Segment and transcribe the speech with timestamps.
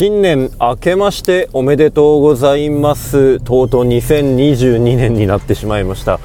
[0.00, 3.38] 新年明けましておめでとうございます。
[3.40, 6.20] とうとう2022年になってしまいました、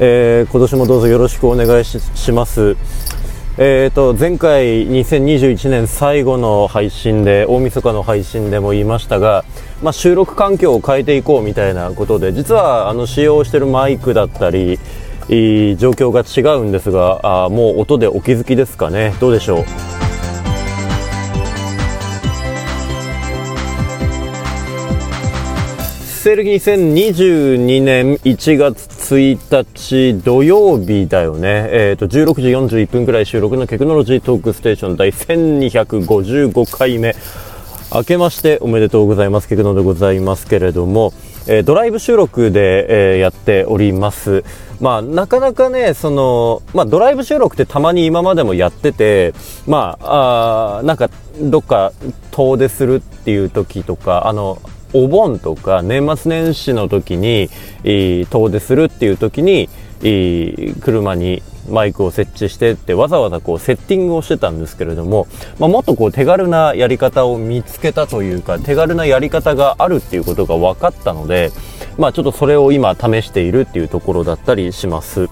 [0.00, 2.76] えー、今年もどうぞよろしくお願いします。
[3.56, 9.44] えーと、前回2021年最後の配信で大晦日の配信でも言いましたが、
[9.80, 14.80] まあ、収録環境を変えていこうみたいなことで実はあの使用しているマイクだったり
[15.28, 19.14] 状況が違うんですがあもう音でお気づきですかね。
[19.20, 19.99] どうでしょう？
[26.20, 31.66] 西暦2022年1月1日土曜日だよね。
[31.70, 37.16] えっ、ー、と、16時41分くらい収録のテクノロジートークステーション第1255回目。
[37.90, 39.48] 明けましておめでとうございます。
[39.48, 41.14] ケクノでございますけれども、
[41.46, 44.44] えー、ドライブ収録で、えー、やっております。
[44.78, 49.32] まあ、なかなかね、その、まあ、ドライブ収録ってたまに今までもやってて、
[49.66, 51.08] まあ、あなんか、
[51.40, 51.94] どっか
[52.30, 54.58] 遠出するっていう時とか、あの、
[54.92, 57.48] お盆とか年末年始の時に、
[57.84, 59.68] 遠出するっていう時に、
[60.80, 65.26] 車にマイクを設置してってわざわざこうセッティングをしてたんですけれども、
[65.58, 71.50] まあ、もっとこう手軽なやり方を見つけたというか手軽なやり方があるっていうことが分かったので、
[71.98, 75.28] まあ、ちょっとそれを今試しているっていうところだったりします。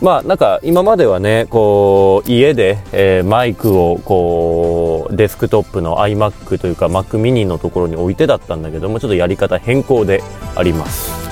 [0.00, 10.22] まあなんか今まではねこう家で、えー、マイクをこうデスクトップの iMac というか Mac mini のところに置いてだったんだけどもちょっとやり方変更で
[10.54, 11.28] あります。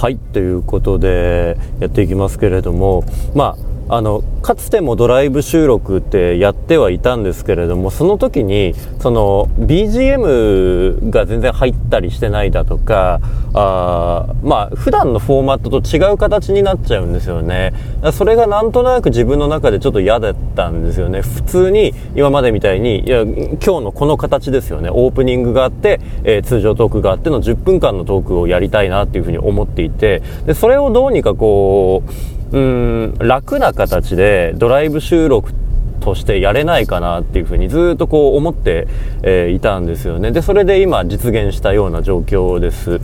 [0.00, 13.20] はいということでやっていきますけれどもまああのかつてもドライブ収録ってやってはいたんですけれどもその時にその BGM が全然入ったりしてないだとか
[13.52, 17.72] あまあ普段のフォーマットと違う形になっちゃうんですよね。
[18.12, 21.22] それがなんとなく自分の中でちょっと嫌だったんですよね。
[21.22, 24.88] 普通に今までみたいにいや今日のこの形ですよね。
[24.90, 35.52] オープニングがあって、えー、通常トークがあっての10分間のトークをやりたいなっていうふうに思っていてでそれをどうにかこううん楽な形でドライブ収録
[36.00, 38.88] としてやれないかなっていうふうにずっとこう思って、
[39.22, 40.32] えー、いたんですよね。
[40.32, 43.00] でそれで今実現したような状況です。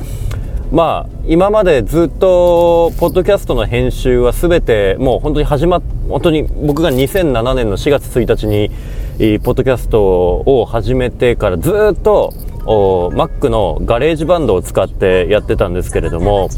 [0.73, 8.71] まあ今までずっとポッドキャストの編集は全てもう本当に始まっ本当に僕が2007年の4月1日に
[9.41, 12.33] ポッドキャストを始めてからずっと
[12.65, 16.49] Mac のガレージバンドを使ってやってたんですけれども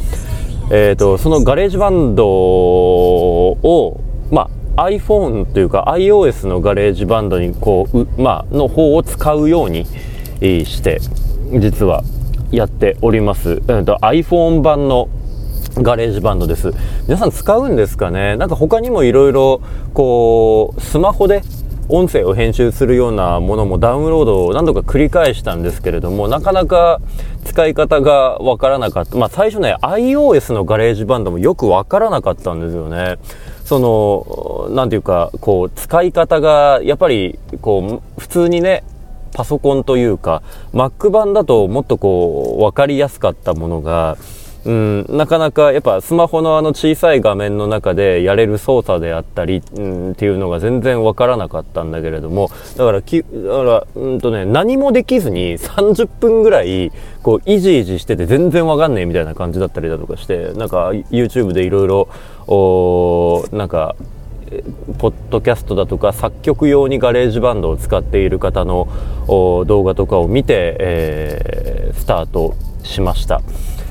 [0.71, 11.01] えーと、その GarageBand を、まあ、iPhone というか iOS の GarageBand にこう、まあ、の方を使うようにして
[11.59, 12.05] 実は
[12.51, 15.09] やっております、えーと、iPhone 版の
[15.75, 16.73] GarageBand です。
[17.07, 18.37] 皆さん使うんですかね？
[18.37, 19.61] なんか他にもいろいろ
[19.95, 21.43] こうスマホで
[21.89, 27.01] 音声を編集するようなものもダウンロードを何度か繰り返したんですけれども、なかなか
[27.45, 29.17] 使い方がわからなかった。
[29.17, 33.17] まあ最初ね、iOS のガレージバンドもよくわからなかったんですよね。
[33.65, 38.83] その、なんていうか、こう、使い方が、やっぱり、こう、普通にね、
[39.35, 44.17] パソコンというか、Mac 版だともっとこう、わかりやすかったものが、
[44.69, 56.93] うん、なかなかやっぱスマホのあの小さい画面の中でやれる操作であったり、うん、っていうのが全然わからなかったんだけれども、だからき、だから、うんとね、何もできずに30分ぐらい、
[57.23, 63.97] こう、いじいじしてて全然わかんねえみたいな感じだったりだとかして、なんか YouTube でいろいろ、なんか、
[64.99, 68.87] ポッドキャストだとか作曲用に GarageBand を使っている方の
[69.27, 73.41] 動画とかを見て、えー、スタートしました。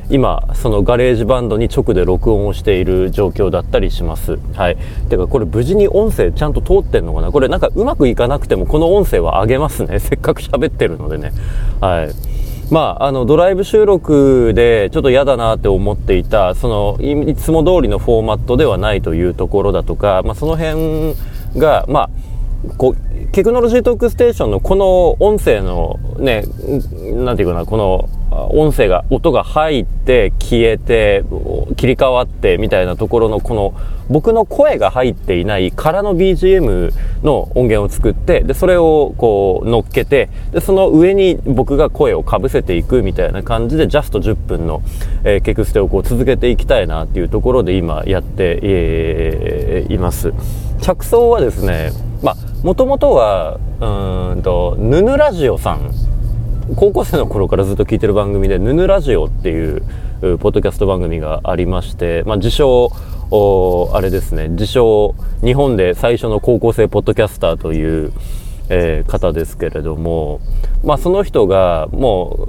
[0.09, 4.39] 今その GarageBand に直で録音をしている状況だったりします。
[4.53, 4.77] はい。
[5.09, 7.31] てかこれ無事に音声ちゃんと通ってんのかな？
[7.31, 9.99] これなんかうまくいかなくてもこの音声は上げますね。
[9.99, 11.31] せっかく喋ってるのでね。
[11.81, 12.09] はい。
[12.69, 21.15] まあ、あの、ドライブ収録でちょっと嫌だなって思っていた、その、いつも通りのフォーマットではないというところだとか、まあ、その辺
[21.57, 22.09] が、まあ、
[22.77, 26.43] こう、テクノロジートークステーションのこの音声のね、
[27.23, 28.09] なんていうかな、この
[28.51, 31.23] 音声が、音が入って消えて
[31.75, 33.73] 切り替わってみたいなところのこの
[34.09, 44.81] 僕の声が入っていない空の BGM の音源を作って、で、それをこう乗っけて、で、その上に僕が声をかぶせていくみたいな感じでジャスト10分の、
[45.23, 50.33] えー、ケクステをこう続けていきたいなっていうところで今やって、えー、います。
[50.81, 51.91] 着想はですね、
[52.23, 55.91] まあ、もともとは、うんと、ヌヌラジオさん
[56.75, 59.81] 高校生の頃からずっと聞いてる番組で「ヌヌラジオ」っていう
[60.19, 62.91] ポッドキャスト番組がありまして、まあ、自称
[63.93, 68.11] あれですね自称日本で最初の高校生ポッドキャスターという
[68.69, 70.39] えー、方ですけれども、
[70.83, 72.47] まあ、その人がも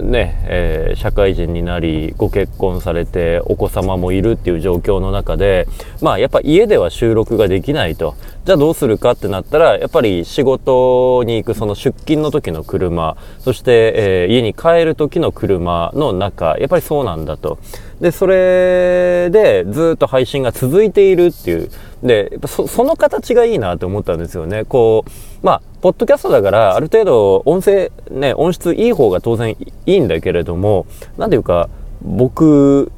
[0.00, 5.66] うね、えー、社会人になりご結婚されてお子様もいるっていう状況の中で、
[6.02, 8.14] まあ、やっぱ家では収録ができないと
[8.44, 17.58] じゃあどうするかってなったらやっぱり仕事に行くその出勤の時の車そして、えー、家に帰る時の車の中やっぱりそうなんだと。
[18.00, 21.70] で、それでずっと配信が続いているっていう。
[22.04, 24.64] で、やっぱそその形がいいなと思ったんですよね。
[24.64, 25.10] こう、
[25.46, 30.86] まあ、ポッドキャストだから、ある程度音声、ね、音質いい方が当然いいんだけれども、
[31.16, 31.70] なんていうか、
[32.02, 32.92] 僕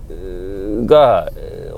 [0.86, 1.30] が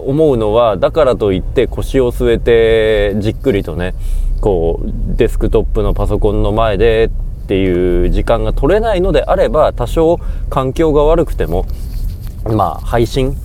[0.07, 3.95] 思うのは、だからといって腰を据えてじっくりとね、
[4.41, 7.11] こう、デスクトップのパソコンの前で
[7.45, 11.67] っていう時間が取れないのであれば、多少環境が悪くても、
[12.47, 13.37] まあ、配信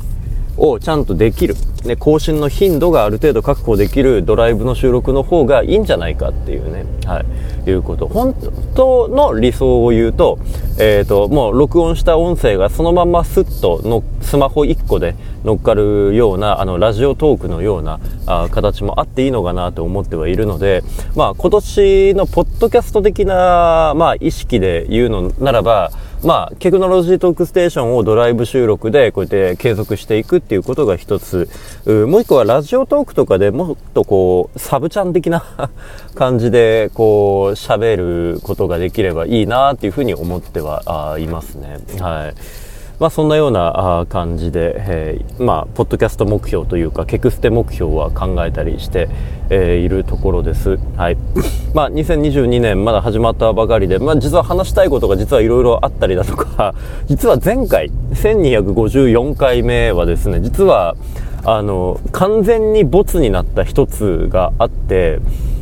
[0.64, 7.22] をちゃんとできる、ね、更新の頻度がある程度確保できるドライブの収録の方がいいんじゃないかっていうね、は
[7.66, 8.08] い、いうこと。
[8.08, 8.34] 本
[8.74, 10.40] 当の理想を言うと、
[10.80, 20.82] えっ、ー、と、もう録音した音声がそのままスッとのスマホ1個で乗っかるような、あの、ラジオトークのようなあ形もあっていいのかなと思ってはいるので、
[21.16, 25.92] まあ、今年のポッドキャスト的な、まあ、意識で言うのならば、
[26.24, 31.50] まあ、テクノロジートークステーションをドライブ収録でこうやって継続していくっていうことが一つ。
[31.86, 35.44] もう一個はラジオトークとかでもっとこう、サブチャン的な
[36.16, 41.80] 感じでこう、喋ることができればいいなっていうふうに思ってはいますね。
[42.00, 42.63] はい。
[43.04, 49.10] まあ、そんなような感じで、えー、まあ、ポッドキャスト目標というか、ケクステ目標は考えたりして、
[49.50, 50.80] えー、いるところです。
[50.96, 51.18] はい。
[51.76, 56.76] まあ、2022年まだ始まったばかりで、まあ、実は話したいことが実はいろいろあったりだとか、
[57.08, 60.96] 実は前回、1254回目はですね、実は、
[61.44, 65.20] あの、完全にボツになった一つがあって、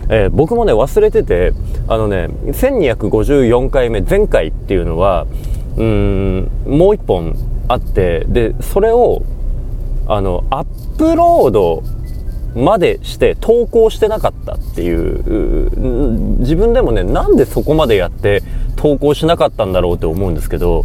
[0.09, 1.53] えー、僕もね、忘れてて、
[1.88, 5.25] あのね、1254回目、前回っていうのは、
[5.77, 7.35] うんもう一本
[7.68, 9.23] あってでそれを
[10.07, 11.83] あのアップロード
[12.56, 18.44] までして投稿してなかったっていう自分でもねなんでそこまでやって
[18.75, 20.83] 投稿しなかったんだろうって思うんですけど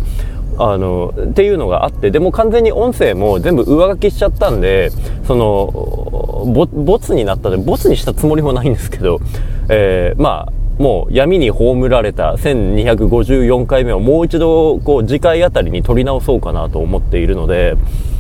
[0.59, 4.91] あのっていうのがあってでも完全に音声も全部上書きしちゃったんで
[5.27, 9.21] そのボツになったでボツにしたつもりもないんですけど、
[9.69, 17.77] えー、まあもう闇に葬られた1254回目をもう一度こう次回あたりに撮り直そうかなと思っているので、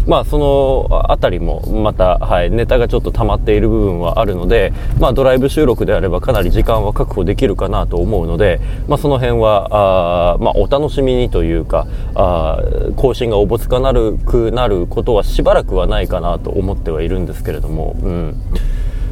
[0.06, 12.62] まあそのあたりもまた、はい、ネタがちょっと溜まっている部分はあるので、まあドライブ収録であればかなり時間は確保できるかなと思うので、まあその辺は、あまあお楽しみにというか、あ
[12.96, 18.42] 更新がおぼつかなるくなることはしばらくはないかなと思ってはいるんですけれども、うん。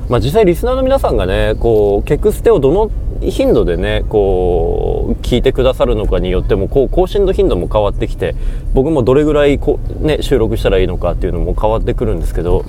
[0.08, 2.90] まあ、実際リスナーの皆さんがね、こう、ケクステをどの
[3.22, 8.34] 頻度でね、こう、聞いてくださるのかによっても、こう、更新の頻度も変わってきて、
[8.74, 12.64] 僕もどれぐらいこう、ね、収録したらいいのかっていうのも変わってくるんですけど、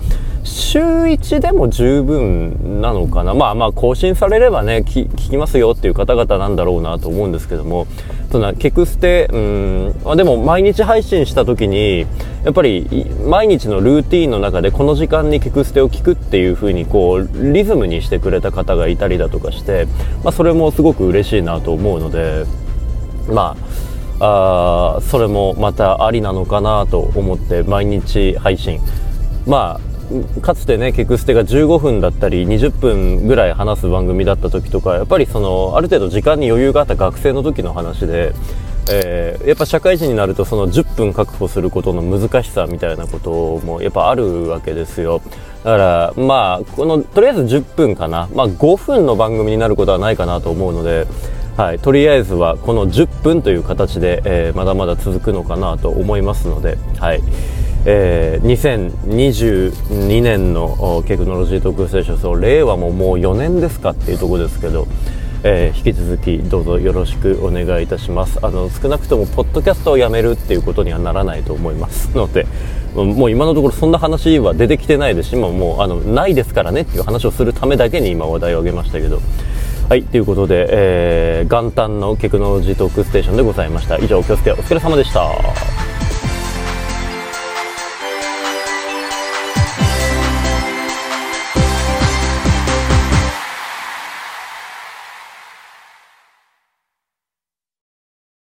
[0.45, 3.33] 週1でも十分なのかな。
[3.33, 7.87] まあまあ、更新されればね、聞きますよっていう方々なんだろうなと思うんですけども、
[8.31, 12.05] そのケクステ、うん、あでも毎日配信した時に、
[12.43, 19.87] やっぱり毎日のルーティンの中でこの時間にケクステを聞くっていう風にこう、リズムにしてくれた方がいたりだとかして、
[20.23, 22.45] まあそれもすごく嬉しいなと思うので、
[23.27, 23.57] ま
[24.19, 28.79] あ、あそれもまたありなのかなと思って毎日配信。
[29.47, 29.94] まあ
[30.41, 38.33] かつてね、ケクステが15分だったり20分ぐらい話す番組だった時とか、やっぱりその、ある程度時間に余裕があった学生の時の話で、
[38.91, 45.21] えー、やっぱ社会人になるとその10分確保することの難しさみたいなこともやっぱあるわけですよ。
[45.63, 48.29] だから、まあ、この、とりあえず10分かな。
[48.33, 51.07] まあ5分の番組になることはないかなと思うので、
[51.57, 57.21] はい、とりあえずはこの10分という形で、えー、まだまだ続くのかなと思いますので、はい。
[57.87, 64.87] えー、2022年のテクノロジー特ークステー令和ももう4年ですかっていうところですけど、
[65.43, 68.39] えー、引き続きどうぞよろしくお願いいたします。
[68.41, 72.09] あの少なくともポッドキャストをやめるっていうことにはならないと思います。
[72.17, 72.47] ので
[72.95, 79.19] もう今のところそんな話は出てきてないですし今もうあのないですからねっていう話をするためだけに今話題を挙げましたけど。
[79.87, 83.97] はいということで、えー、元旦のテクノロジートークステーションでございました。
[83.99, 85.74] 以上気をつけお疲れ様でした。